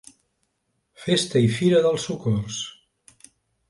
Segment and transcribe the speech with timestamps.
[1.03, 2.63] Festa i Fira del Socors.